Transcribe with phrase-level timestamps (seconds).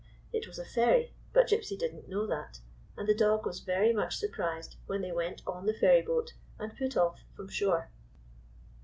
[0.33, 2.59] It was a ferry; but Gypsy did n't know that,
[2.97, 5.41] and the dog was very much i33 GYPSY, THE TALKING DOG surprised wlien they went
[5.45, 7.91] on the ferryboat and put off from shore.